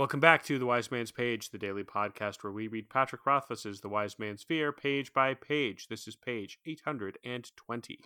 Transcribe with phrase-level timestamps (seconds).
[0.00, 3.82] Welcome back to The Wise Man's Page, the daily podcast where we read Patrick Rothfuss's
[3.82, 5.88] The Wise Man's Fear page by page.
[5.88, 7.98] This is page 820.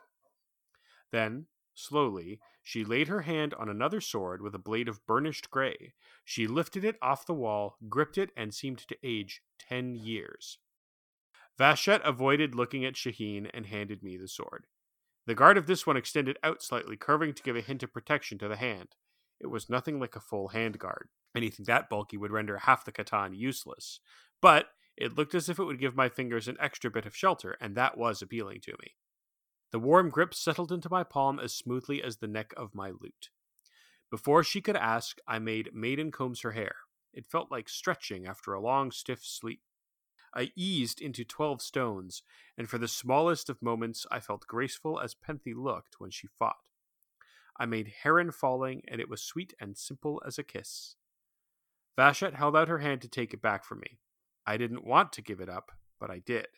[1.13, 5.93] Then, slowly, she laid her hand on another sword with a blade of burnished gray.
[6.25, 10.59] She lifted it off the wall, gripped it, and seemed to age ten years.
[11.57, 14.67] Vashet avoided looking at Shehyn and handed me the sword.
[15.29, 18.37] The guard of this one extended out slightly, curving to give a hint of protection
[18.39, 18.97] to the hand.
[19.41, 21.11] It was nothing like a full hand guard.
[21.35, 24.01] Anything that bulky would render half the Ketan useless.
[24.41, 24.67] But
[24.97, 27.75] it looked as if it would give my fingers an extra bit of shelter, and
[27.77, 28.95] that was appealing to me.
[29.73, 33.31] The warm grip settled into my palm as smoothly as the neck of my lute.
[34.11, 36.77] Before she could ask, I made Maiden combs her hair.
[37.13, 39.63] It felt like stretching after a long, stiff sleep.
[40.33, 42.23] I eased into twelve stones,
[42.57, 46.57] and for the smallest of moments I felt graceful as Penthe looked when she fought.
[47.59, 50.97] I made heron falling, and it was sweet and simple as a kiss.
[51.97, 53.99] Vashet held out her hand to take it back from me.
[54.47, 56.49] I didn't want to give it up, but I did.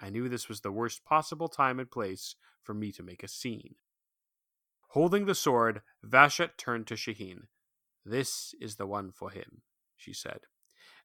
[0.00, 3.28] I knew this was the worst possible time and place for me to make a
[3.28, 3.76] scene.
[4.88, 7.42] Holding the sword, Vashet turned to Shehyn.
[8.04, 9.62] This is the one for him,
[9.96, 10.40] she said.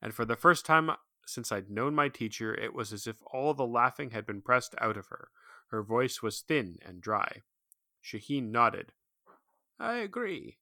[0.02, 0.90] And for the first time
[1.28, 4.76] since I'd known my teacher, it was as if all the laughing had been pressed
[4.80, 5.30] out of her.
[5.70, 7.42] Her voice was thin and dry.
[8.04, 8.94] Shehyn nodded.
[9.80, 10.58] I agree.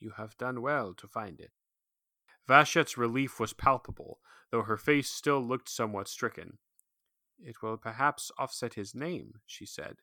[0.00, 1.52] You have done well to find it.
[2.46, 6.58] Vashet's relief was palpable, though her face still looked somewhat stricken.
[7.38, 9.96] It will perhaps offset his name, she said.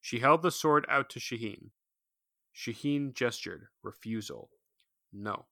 [0.00, 1.70] She held the sword out to Shehyn.
[2.54, 4.50] Shehyn gestured refusal.
[5.12, 5.46] No.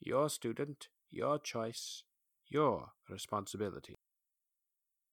[0.00, 2.04] Your student, your choice,
[2.48, 3.96] your responsibility.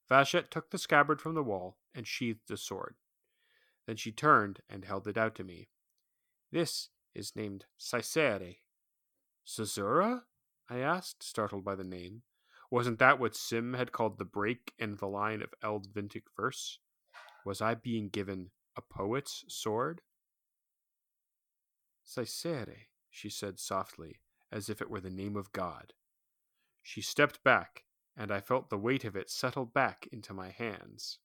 [0.10, 2.96] Vashette took the scabbard from the wall and sheathed the sword.
[3.86, 5.70] Then she turned and held it out to me.
[6.52, 8.58] This is named Saicere.
[9.46, 10.24] Caesura?
[10.70, 12.24] I asked, startled by the name.
[12.70, 16.80] Wasn't that what Sim had called the break in the line of Eld Vintic verse?
[17.46, 20.02] Was I being given a poet's sword?
[22.06, 24.20] Saicere, she said softly,
[24.52, 25.94] as if it were the name of God.
[26.84, 27.84] She stepped back,
[28.18, 31.20] and I felt the weight of it settle back into my hands.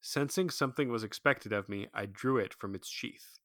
[0.00, 3.39] Sensing something was expected of me, I drew it from its sheath.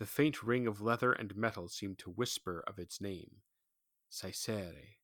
[0.00, 3.42] The faint ring of leather and metal seemed to whisper of its name
[4.10, 4.96] Saicere.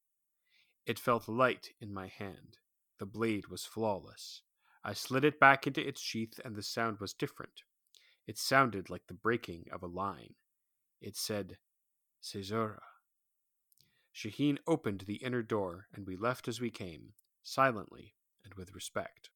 [0.87, 2.57] It felt light in my hand.
[2.99, 4.41] The blade was flawless.
[4.83, 7.63] I slid it back into its sheath, and the sound was different.
[8.27, 10.37] It sounded like the breaking of a line.
[11.03, 11.59] It said,
[12.23, 12.81] Caesura.
[14.15, 17.13] Shehyn opened the inner door, and we left as we came,
[17.43, 18.15] silently
[18.47, 19.29] and with respect.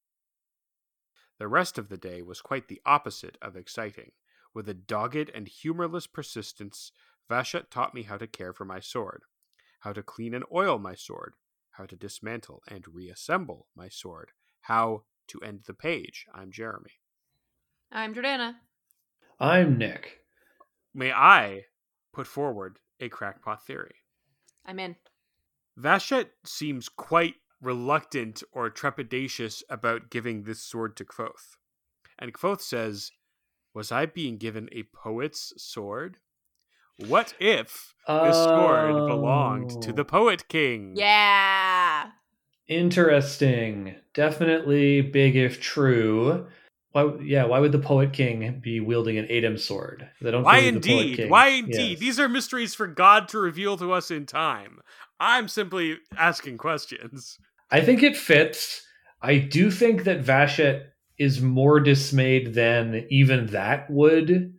[1.38, 4.12] The rest of the day was quite the opposite of exciting.
[4.53, 6.93] With a dogged and humorless persistence,
[7.28, 9.22] Vashet taught me how to care for my sword,
[9.81, 11.34] how to clean and oil my sword,
[11.72, 16.27] how to dismantle and reassemble my sword, how to end the page.
[16.34, 17.00] I'm Jeremy.
[17.93, 18.56] I'm Jordana.
[19.38, 20.19] I'm Nick.
[20.93, 21.67] May I
[22.12, 23.94] put forward a crackpot theory?
[24.67, 24.97] I'm in.
[25.78, 31.56] Vashet seems quite reluctant or trepidatious about giving this sword to Kvothe.
[32.19, 33.12] And Kvothe says,
[33.75, 36.16] was I being given a poet's sword?
[36.97, 40.04] What if this sword belonged to the Oh.
[40.04, 40.94] Poet King?
[40.97, 42.10] Yeah.
[42.69, 43.97] Interesting.
[44.14, 46.47] Definitely big if true.
[46.92, 47.12] Why?
[47.22, 47.44] Yeah.
[47.47, 50.08] Why would the Poet King be wielding an Adem sword?
[50.25, 51.31] I don't Why feel the indeed?
[51.31, 51.91] Why indeed?
[51.92, 52.00] Yes.
[52.00, 54.81] These are mysteries for God to reveal to us in time.
[55.19, 57.38] I'm simply asking questions.
[57.70, 58.82] I think it fits.
[59.22, 60.87] I do think that Vashet
[61.20, 64.54] is more dismayed than even that would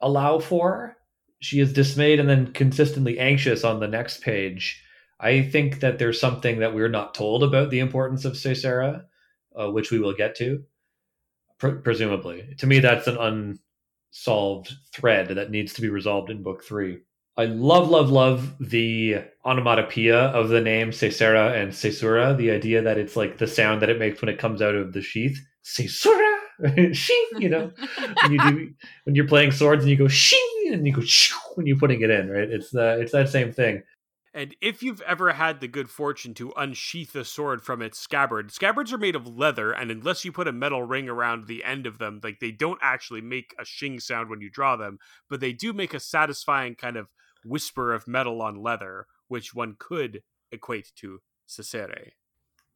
[0.00, 0.96] allow for.
[1.40, 4.80] She is dismayed and then consistently anxious on the next page.
[5.18, 9.02] I think that there's something that we're not told about the importance of Saicere,
[9.58, 10.62] uh, which we will get to,
[11.58, 12.54] Pre- presumably.
[12.58, 13.16] To me, that's an
[14.14, 16.98] unsolved thread that needs to be resolved in book three.
[17.36, 22.36] I love, love, love the onomatopoeia of the name Saicere and Caesura.
[22.36, 24.92] The idea that it's like the sound that it makes when it comes out of
[24.92, 25.38] the sheath.
[25.66, 26.36] Caesura,
[26.94, 27.28] shing.
[27.38, 27.72] You know,
[28.22, 28.74] when you do
[29.04, 32.02] when you're playing swords and you go shing and you go shoo when you're putting
[32.02, 32.30] it in.
[32.30, 32.48] Right?
[32.48, 33.82] It's the it's that same thing.
[34.32, 38.52] And if you've ever had the good fortune to unsheath a sword from its scabbard,
[38.52, 41.86] scabbards are made of leather, and unless you put a metal ring around the end
[41.86, 44.98] of them, like they don't actually make a shing sound when you draw them,
[45.30, 47.08] but they do make a satisfying kind of
[47.46, 50.22] whisper of metal on leather, which one could
[50.52, 52.10] equate to Saicere.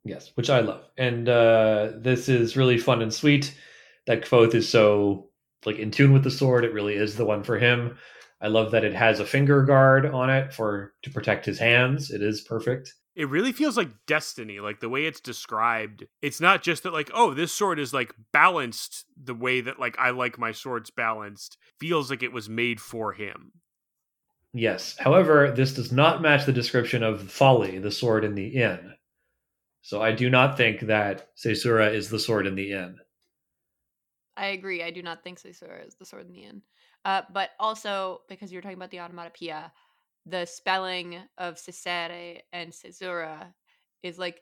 [0.05, 0.85] Yes, which I love.
[0.97, 3.55] And uh, this is really fun and sweet
[4.07, 5.29] that Kvothe is so
[5.67, 6.65] like in tune with the sword.
[6.65, 7.99] It really is the one for him.
[8.41, 12.11] I love that it has a finger guard on it for to protect his hands.
[12.11, 12.95] It is perfect.
[13.15, 16.07] It really feels like destiny, like the way it's described.
[16.23, 19.99] It's not just that, like, oh, this sword is like balanced the way that, like,
[19.99, 21.59] I like my swords balanced.
[21.79, 23.53] Feels like it was made for him.
[24.55, 24.97] Yes.
[24.99, 28.95] However, this does not match the description of Folly, the sword in the inn.
[29.83, 32.97] So I do not think that Caesura is the sword in the inn.
[34.37, 34.83] I agree.
[34.83, 36.63] I do not think Caesura is the sword in the inn.
[37.05, 39.73] Uh, but also, because you're talking about the onomatopoeia,
[40.27, 43.55] the spelling of Saicere and Caesura
[44.03, 44.41] is like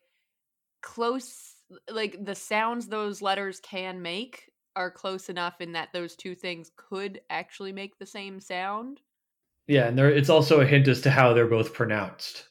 [0.83, 1.55] close,
[1.91, 6.71] like the sounds those letters can make are close enough in that those two things
[6.77, 9.01] could actually make the same sound.
[9.67, 12.47] Yeah, and there it's also a hint as to how they're both pronounced,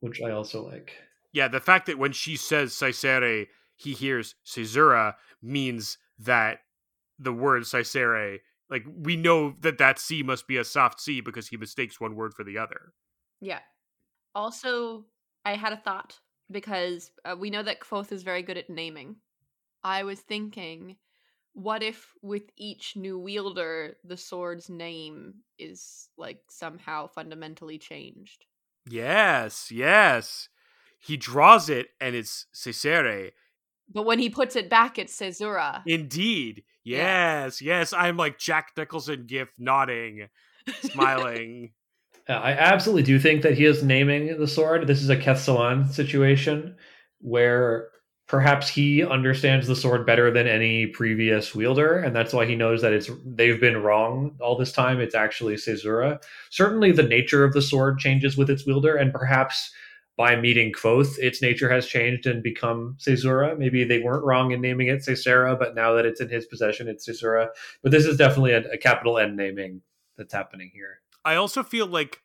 [0.00, 0.92] which I also like.
[1.34, 6.60] Yeah, the fact that when she says Saicere, he hears Caesura means that
[7.18, 8.38] the word Saicere,
[8.70, 12.14] like we know that that C must be a soft C because he mistakes one
[12.14, 12.92] word for the other.
[13.40, 13.58] Yeah.
[14.36, 15.06] Also,
[15.44, 16.20] I had a thought
[16.52, 19.16] because uh, we know that Kvothe is very good at naming.
[19.82, 20.96] I was thinking,
[21.52, 28.44] what if with each new wielder, the sword's name is like somehow fundamentally changed?
[28.88, 30.48] Yes, yes.
[31.04, 33.32] He draws it and it's Saicere.
[33.92, 35.82] But when he puts it back, it's Caesura.
[35.86, 36.64] Indeed.
[36.82, 37.44] Yeah.
[37.44, 37.92] Yes, yes.
[37.92, 40.28] I'm like Jack Nicholson gif nodding,
[40.82, 41.72] smiling.
[42.26, 44.86] Yeah, I absolutely do think that he is naming the sword.
[44.86, 46.74] This is a Kethsalan situation
[47.18, 47.90] where
[48.26, 52.80] perhaps he understands the sword better than any previous wielder, and that's why he knows
[52.80, 55.00] that it's they've been wrong all this time.
[55.00, 56.18] It's actually Caesura.
[56.48, 59.70] Certainly, the nature of the sword changes with its wielder, and perhaps
[60.16, 63.56] by meeting Kvothe, its nature has changed and become Caesura.
[63.58, 66.88] Maybe they weren't wrong in naming it Saicere, but now that it's in his possession,
[66.88, 67.48] it's Caesura.
[67.82, 69.82] But this is definitely a, a capital N naming
[70.16, 71.00] that's happening here.
[71.24, 72.22] I also feel like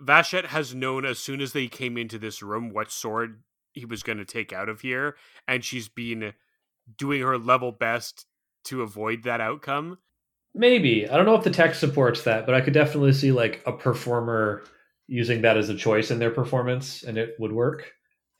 [0.00, 3.42] Vashet has known as soon as they came into this room what sword
[3.72, 5.16] he was going to take out of here,
[5.46, 6.34] and she's been
[6.96, 8.26] doing her level best
[8.64, 9.98] to avoid that outcome.
[10.54, 13.62] Maybe I don't know if the text supports that, but I could definitely see like
[13.66, 14.62] a performer
[15.08, 17.90] using that as a choice in their performance, and it would work.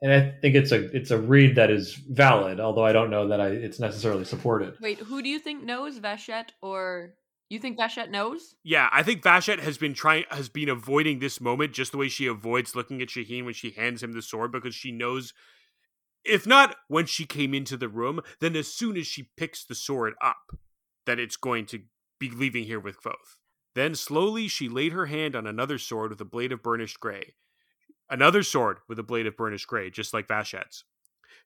[0.00, 3.28] And I think it's a it's a read that is valid, although I don't know
[3.28, 4.74] that I it's necessarily supported.
[4.80, 7.14] Wait, who do you think knows Vashet or
[7.48, 8.54] you think Vashet knows?
[8.62, 12.08] Yeah, I think Vashet has been trying has been avoiding this moment just the way
[12.08, 15.32] she avoids looking at Shehyn when she hands him the sword because she knows
[16.24, 19.74] if not when she came into the room, then as soon as she picks the
[19.74, 20.58] sword up,
[21.06, 21.80] that it's going to
[22.20, 23.36] be leaving here with Kvothe.
[23.74, 27.34] Then slowly she laid her hand on another sword with a blade of burnished gray.
[28.10, 30.84] Another sword with a blade of burnished gray, just like Vashet's.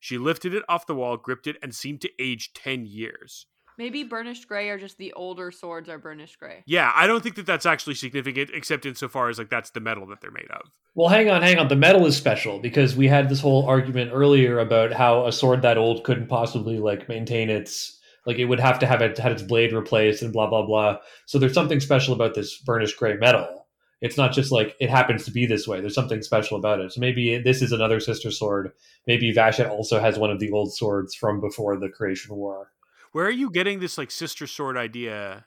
[0.01, 3.47] She lifted it off the wall, gripped it, and seemed to age 10 years.
[3.79, 6.63] Maybe burnished gray or just the older swords are burnished gray.
[6.67, 10.07] Yeah, I don't think that that's actually significant, except insofar as like that's the metal
[10.09, 10.71] that they're made of.
[10.95, 11.69] Well, hang on, hang on.
[11.69, 15.63] The metal is special because we had this whole argument earlier about how a sword
[15.63, 19.33] that old couldn't possibly like maintain its like it would have to have it had
[19.33, 20.99] its blade replaced and blah blah blah.
[21.27, 23.67] So there's something special about this burnished gray metal.
[24.01, 25.81] It's not just like it happens to be this way.
[25.81, 26.93] There's something special about it.
[26.93, 28.73] So maybe this is another sister sword.
[29.07, 32.73] Maybe Vashet also has one of the old swords from before the Creation War.
[33.13, 35.47] Where are you getting this like sister sword idea?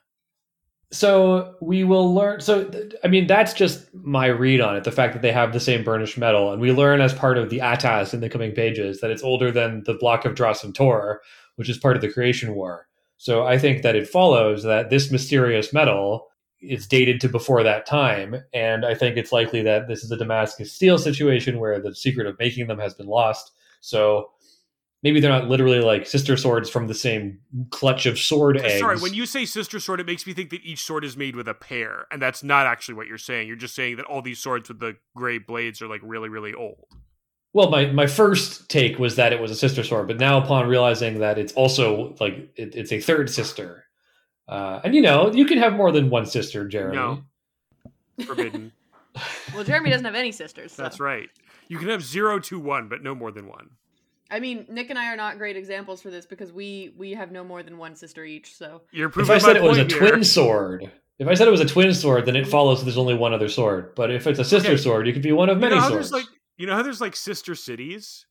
[0.92, 2.40] So we will learn.
[2.40, 2.70] So
[3.04, 4.84] I mean, that's just my read on it.
[4.84, 7.50] The fact that they have the same burnished metal, and we learn as part of
[7.50, 11.22] the Atas in the coming pages that it's older than the block of Drossen Tor,
[11.56, 12.86] which is part of the Creation War.
[13.18, 16.28] So I think that it follows that this mysterious metal
[16.60, 20.16] is dated to before that time, and I think it's likely that this is a
[20.16, 23.52] Damascus steel situation where the secret of making them has been lost.
[23.80, 24.30] So
[25.02, 27.38] maybe they're not literally like sister swords from the same
[27.70, 28.80] clutch of sword eggs.
[28.80, 31.36] Sorry, when you say sister sword, it makes me think that each sword is made
[31.36, 33.48] with a pair, and that's not actually what you're saying.
[33.48, 36.54] You're just saying that all these swords with the gray blades are like really, really
[36.54, 36.86] old.
[37.52, 40.68] Well, my, my first take was that it was a sister sword, but now upon
[40.68, 43.84] realizing that it's also like it, it's a third sister,
[44.48, 46.96] uh, and you know you can have more than one sister, Jeremy.
[46.96, 47.22] No.
[48.24, 48.72] Forbidden.
[49.54, 50.72] Well, Jeremy doesn't have any sisters.
[50.72, 50.82] So.
[50.82, 51.30] that's right.
[51.68, 53.70] You can have zero to one, but no more than one.
[54.30, 57.32] I mean, Nick and I are not great examples for this because we we have
[57.32, 58.54] no more than one sister each.
[58.54, 60.10] So You're proving If proving I said it was a here.
[60.10, 62.98] twin sword, if I said it was a twin sword, then it follows that there's
[62.98, 63.94] only one other sword.
[63.94, 64.76] But if it's a sister Okay.
[64.82, 66.10] sword, you could be one of You many know swords.
[66.10, 66.26] there's like
[66.56, 68.26] you know how there's like sister cities.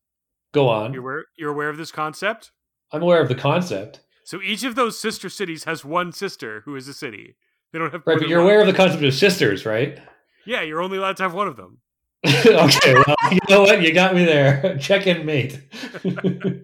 [0.54, 0.94] Go on.
[0.94, 2.52] You're aware you're aware of this concept.
[2.92, 6.76] I'm aware of the concept, So each of those sister cities has one sister who
[6.76, 7.36] is a city.
[7.74, 8.20] They don't have right?
[8.20, 10.00] But you're aware of the concept of sisters, right?
[10.46, 11.80] Yeah, you're only allowed to have one of them.
[12.26, 13.82] okay, well, you know what?
[13.82, 14.78] You got me there.
[14.80, 15.60] Check in, mate.
[16.04, 16.64] Isn't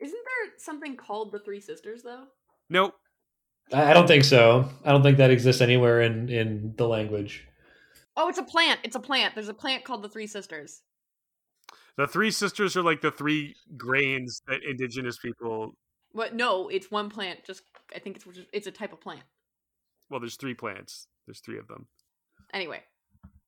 [0.00, 2.24] there something called the Three Sisters though?
[2.68, 2.94] Nope.
[3.72, 4.68] I I don't think so.
[4.84, 7.46] I don't think that exists anywhere in in the language.
[8.16, 8.80] Oh, it's a plant.
[8.82, 9.34] It's a plant.
[9.34, 10.82] There's a plant called the Three Sisters.
[11.96, 15.74] The three sisters are like the three grains that indigenous people.
[16.12, 16.34] What?
[16.34, 17.44] No, it's one plant.
[17.44, 17.62] Just
[17.94, 19.22] I think it's it's a type of plant.
[20.08, 21.06] Well, there's three plants.
[21.26, 21.86] There's three of them.
[22.54, 22.80] Anyway,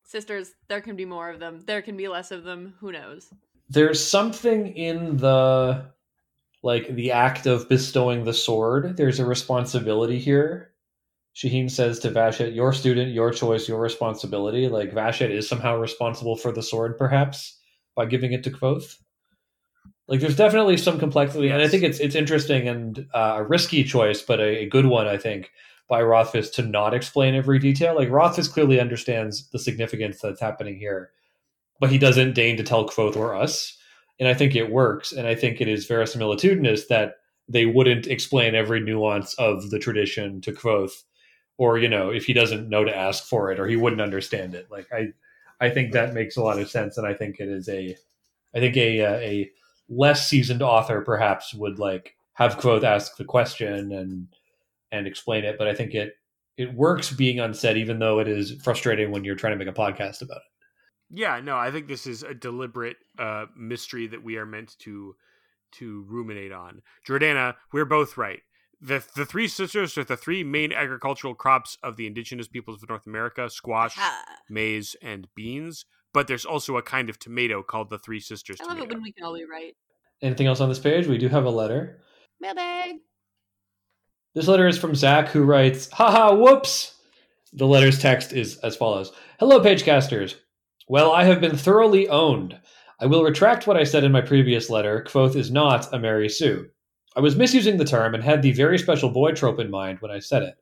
[0.04, 0.52] sisters.
[0.68, 1.62] There can be more of them.
[1.66, 2.75] There can be less of them.
[2.80, 3.30] Who knows?
[3.71, 5.87] There's something in the
[6.62, 8.97] like the act of bestowing the sword.
[8.97, 10.74] There's a responsibility here.
[11.35, 16.37] Shehyn says to Vashet, "Your student, your choice, your responsibility." Like Vashet is somehow responsible
[16.37, 17.59] for the sword, perhaps
[17.97, 18.97] by giving it to Kvothe.
[20.07, 23.83] Like there's definitely some complexity, and I think it's it's interesting and uh, a risky
[23.85, 25.50] choice, but a, a good one, I think,
[25.88, 27.97] by Rothfuss to not explain every detail.
[27.97, 31.11] Like Rothfuss clearly understands the significance that's happening here,
[31.81, 33.76] but he doesn't deign to tell Kvothe or us,
[34.21, 37.14] and I think it works, and I think it is verisimilitudinous that
[37.49, 41.03] they wouldn't explain every nuance of the tradition to Kvothe,
[41.57, 44.55] or you know, if he doesn't know to ask for it, or he wouldn't understand
[44.55, 44.69] it.
[44.71, 45.13] Like I,
[45.61, 47.97] I think that makes a lot of sense, and I think it is a,
[48.55, 49.51] I think a uh, a
[49.89, 54.29] less seasoned author perhaps would like have Kvothe ask the question and
[54.93, 56.17] and explain it, but I think it
[56.57, 59.79] it works being unsaid, even though it is frustrating when you're trying to make a
[59.79, 60.43] podcast about it.
[61.11, 65.17] Yeah, no, I think this is a deliberate uh, mystery that we are meant to
[65.73, 66.83] to ruminate on.
[67.07, 68.41] Jordana, we're both right.
[68.85, 72.88] The the three sisters are the three main agricultural crops of the indigenous peoples of
[72.91, 74.25] North America: squash, Ha.
[74.50, 75.87] maize, and beans.
[76.12, 78.91] But there's also a kind of tomato called the Three Sisters I love tomato.
[78.91, 79.75] it when we can all be right.
[80.21, 81.07] Anything else on this page?
[81.07, 82.03] We do have a letter.
[82.41, 82.97] Mailbag.
[84.35, 86.95] This letter is from Zach, who writes, Haha, whoops!
[87.55, 90.35] The letter's text is as follows Hello, Pagecasters.
[90.88, 92.61] Well, I have been thoroughly owned.
[93.00, 95.05] I will retract what I said in my previous letter.
[95.09, 96.69] Kvothe is not a Mary Sue.
[97.16, 100.11] I was misusing the term and had the very special boy trope in mind when
[100.11, 100.56] I said it.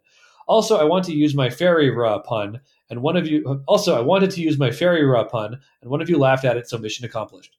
[0.47, 3.63] Also, I want to use my fairy ra pun, and one of you.
[3.67, 6.57] Also, I wanted to use my fairy ra pun, and one of you laughed at
[6.57, 7.57] it, so mission accomplished.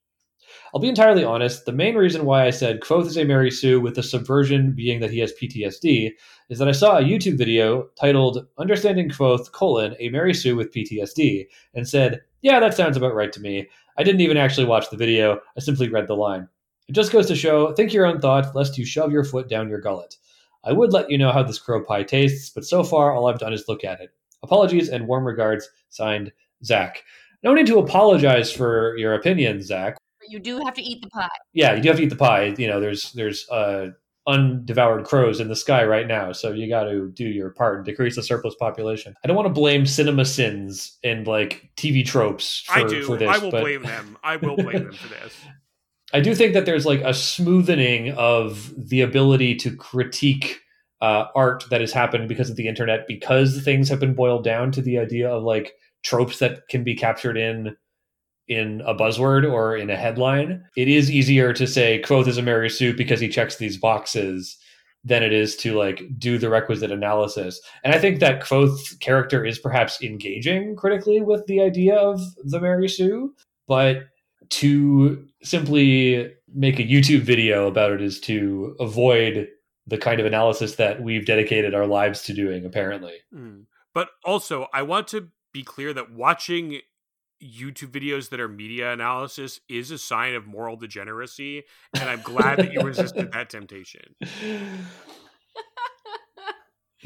[0.74, 1.66] I'll be entirely honest.
[1.66, 5.00] The main reason why I said Kvothe is a Mary Sue, with the subversion being
[5.00, 6.12] that he has PTSD,
[6.50, 10.74] is that I saw a YouTube video titled "Understanding Kvothe: colon a Mary Sue with
[10.74, 14.90] PTSD" and said, "Yeah, that sounds about right to me." I didn't even actually watch
[14.90, 15.40] the video.
[15.58, 16.50] I simply read the line.
[16.88, 19.70] It just goes to show: think your own thoughts, lest you shove your foot down
[19.70, 20.18] your gullet.
[20.64, 23.40] I would let you know how this crow pie tastes, but so far all I've
[23.40, 24.12] done is look at it.
[24.44, 25.70] Apologies and warm regards.
[25.90, 26.32] Signed,
[26.64, 27.04] Zach.
[27.44, 31.10] No need to apologize for your opinion, Zach But you do have to eat the
[31.10, 31.28] pie.
[31.52, 32.56] yeah, you do have to eat the pie.
[32.58, 33.90] You know, there's there's uh,
[34.28, 37.86] undevoured crows in the sky right now, so you got to do your part and
[37.86, 39.14] decrease the surplus population.
[39.24, 43.04] I don't want to blame CinemaSins and like TV tropes for, I do.
[43.04, 43.30] for this.
[43.30, 44.18] I will but blame them.
[44.24, 45.36] I will blame them for this.
[46.14, 50.60] I do think that there's like a smoothening of the ability to critique
[51.02, 54.72] uh, art that has happened because of the internet, because things have been boiled down
[54.72, 57.76] to the idea of like tropes that can be captured in
[58.48, 60.64] in a buzzword or in a headline.
[60.76, 64.58] It is easier to say Kvothe is a Mary Sue because he checks these boxes
[65.06, 67.60] than it is to like do the requisite analysis.
[67.84, 72.60] And I think that Kvothe's character is perhaps engaging critically with the idea of the
[72.60, 73.34] Mary Sue,
[73.68, 74.04] but
[74.50, 79.48] to simply make a YouTube video about it is to avoid
[79.88, 83.16] the kind of analysis that we've dedicated our lives to doing, apparently.
[83.34, 83.66] Mm.
[83.94, 86.80] But also, I want to be clear that watching
[87.44, 92.60] YouTube videos that are media analysis is a sign of moral degeneracy, and I'm glad
[92.60, 94.16] that you resisted that temptation.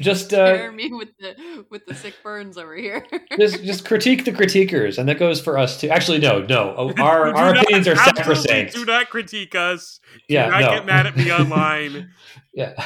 [0.00, 3.04] Just uh, me with the with the sick burns over here.
[3.38, 5.88] just just critique the critiquers, and that goes for us too.
[5.88, 6.92] Actually, no, no.
[6.98, 8.74] Our our not- opinions are sacrosanct.
[8.74, 10.00] Do not critique us.
[10.28, 10.70] Do Yeah, not no.
[10.70, 12.10] get mad at me online.
[12.54, 12.82] Yeah.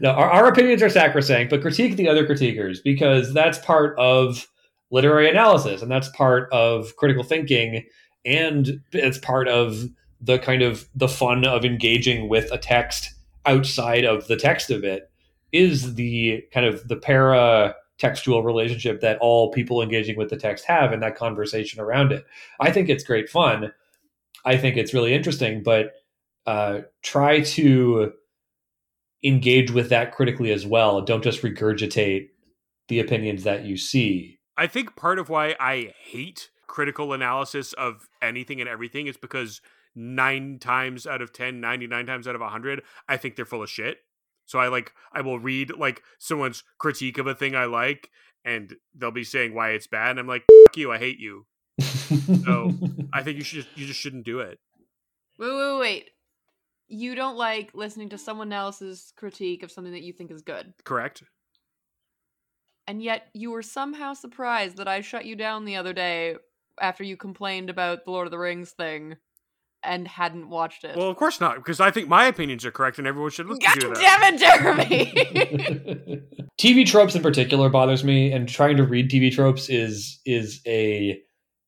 [0.00, 4.46] No, our, our opinions are sacrosanct, but critique the other critiquers because that's part of
[4.90, 7.86] literary analysis and that's part of critical thinking
[8.26, 9.84] and it's part of
[10.20, 13.14] the kind of the fun of engaging with a text
[13.46, 15.10] outside of the text of it
[15.54, 20.64] is the kind of the para textual relationship that all people engaging with the text
[20.64, 22.26] have and that conversation around it.
[22.60, 23.72] I think it's great fun.
[24.44, 25.92] I think it's really interesting, but
[26.44, 28.12] uh, try to
[29.22, 31.00] engage with that critically as well.
[31.00, 32.28] Don't just regurgitate
[32.88, 34.38] the opinions that you see.
[34.56, 39.60] I think part of why I hate critical analysis of anything and everything is because
[39.94, 43.70] nine times out of 10, 99 times out of 100, I think they're full of
[43.70, 43.98] shit.
[44.46, 48.10] So I like, I will read like someone's critique of a thing I like,
[48.44, 50.10] and they'll be saying why it's bad.
[50.10, 51.46] And I'm like, Fuck you, I hate you.
[52.44, 52.72] So-
[53.12, 54.58] I think you should, you just shouldn't do it.
[55.38, 56.10] wait, wait, wait.
[56.88, 60.74] you don't like listening to someone else's critique of something that you think is good.
[60.84, 61.22] Correct.
[62.86, 66.36] And yet you were somehow surprised that I shut you down the other day
[66.80, 69.16] after you complained about the Lord of the Rings thing
[69.84, 70.96] and hadn't watched it.
[70.96, 73.62] Well, of course not, because I think my opinions are correct and everyone should listen
[73.64, 73.94] God to that.
[73.94, 76.22] God damn it, Jeremy!
[76.58, 81.20] TV tropes in particular bothers me, and trying to read TV tropes is is a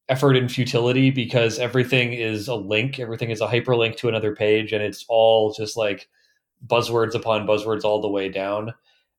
[0.09, 4.73] effort in futility because everything is a link, everything is a hyperlink to another page,
[4.73, 6.09] and it's all just like
[6.67, 8.73] buzzwords upon buzzwords all the way down.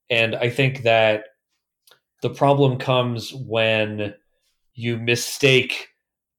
[0.10, 1.25] And I think that
[2.22, 4.13] the problem comes when
[4.74, 5.89] you mistake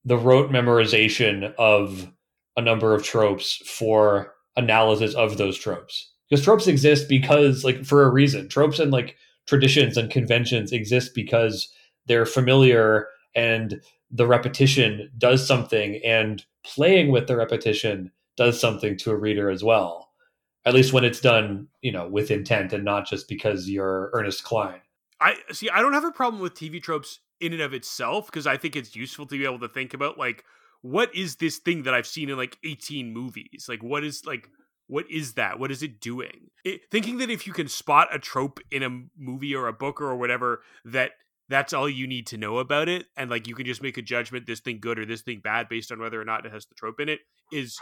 [0.05, 2.11] the rote memorization of
[2.59, 6.11] a number of tropes for analysis of those tropes.
[6.29, 8.49] Because tropes exist because, like, for a reason.
[8.49, 9.15] Tropes and like
[9.47, 11.73] traditions and conventions exist because
[12.05, 19.11] they're familiar and the repetition does something, and playing with the repetition does something to
[19.11, 20.09] a reader as well.
[20.65, 24.43] At least when it's done, you know, with intent and not just because you're Ernest
[24.43, 24.81] Cline.
[25.21, 25.69] I see.
[25.69, 28.75] I don't have a problem with TV tropes in and of itself because I think
[28.75, 30.43] it's useful to be able to think about like
[30.81, 33.65] what is this thing that I've seen in like 18 movies?
[33.67, 34.49] Like what is like
[34.87, 35.59] what is that?
[35.59, 36.49] What is it doing?
[36.65, 40.01] It, thinking that if you can spot a trope in a movie or a book
[40.01, 41.11] or whatever that
[41.47, 44.01] that's all you need to know about it and like you can just make a
[44.01, 46.65] judgment this thing good or this thing bad based on whether or not it has
[46.65, 47.19] the trope in it
[47.51, 47.79] is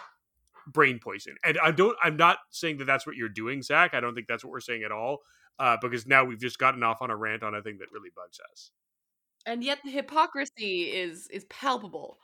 [0.67, 1.35] brain poison.
[1.43, 3.93] And I don't I'm not saying that that's what you're doing, Zach.
[3.93, 5.19] I don't think that's what we're saying at all.
[5.59, 8.11] Uh, because now we've just gotten off on a rant on a thing that really
[8.15, 8.71] bugs us.
[9.45, 12.19] and yet the hypocrisy is is palpable.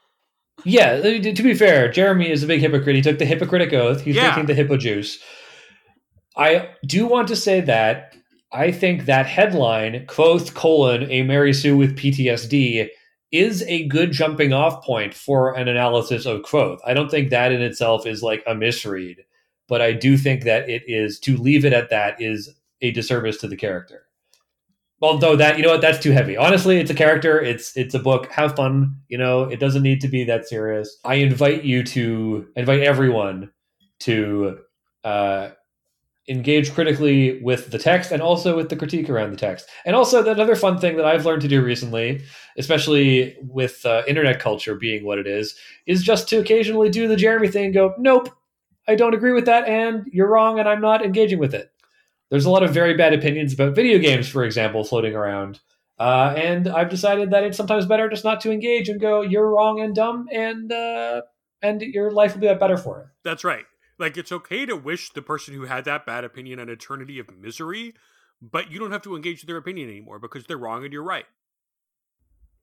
[0.66, 2.96] Yeah, uh, to be fair, Jeremy is a big hypocrite.
[2.96, 4.02] He took the Hippocratic Oath.
[4.02, 4.30] He's Yeah.
[4.30, 5.20] taking the hippo juice.
[6.38, 8.16] I do want to say that
[8.52, 12.90] I think that headline, Kvothe colon, a Mary Sue with PTSD,
[13.32, 16.78] is a good jumping off point for an analysis of Kvothe.
[16.86, 19.18] I don't think that in itself is like a misread,
[19.68, 23.38] but I do think that it is, to leave it at that is a disservice
[23.38, 24.04] to the character.
[25.02, 26.38] Although that, you know what, that's too heavy.
[26.38, 27.40] Honestly, it's a character.
[27.42, 28.32] It's it's a book.
[28.32, 28.96] Have fun.
[29.10, 30.98] You know, it doesn't need to be that serious.
[31.04, 33.52] I invite you to invite everyone
[34.00, 34.60] to
[35.04, 35.50] uh,
[36.30, 39.68] engage critically with the text and also with the critique around the text.
[39.86, 42.22] And also, another fun thing that I've learned to do recently,
[42.58, 45.54] especially with uh, internet culture being what it is,
[45.86, 48.30] is just to occasionally do the Jeremy thing and go, nope,
[48.88, 51.73] I don't agree with that, and you're wrong, and I'm not engaging with it.
[52.30, 55.60] There's a lot of very bad opinions about video games, for example, floating around.
[56.00, 59.50] Uh, and I've decided that it's sometimes better just not to engage and go, you're
[59.50, 61.22] wrong and dumb, and uh,
[61.62, 63.08] and your life will be better for it.
[63.24, 63.66] That's right.
[64.00, 67.30] Like it's okay to wish the person who had that bad opinion an eternity of
[67.38, 67.94] misery,
[68.42, 71.04] but you don't have to engage with their opinion anymore because they're wrong and you're
[71.04, 71.26] right.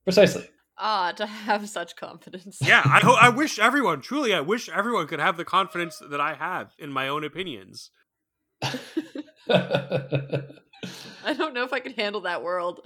[0.03, 0.49] Precisely.
[0.77, 2.59] Ah, to have such confidence.
[2.61, 6.19] Yeah, I ho- I wish everyone truly I wish everyone could have the confidence that
[6.19, 7.91] I have in my own opinions.
[11.23, 12.81] I don't know if I could handle that world.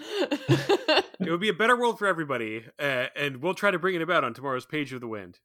[1.19, 4.01] It would be a better world for everybody, uh, and we'll try to bring it
[4.01, 5.39] about on tomorrow's page of the wind.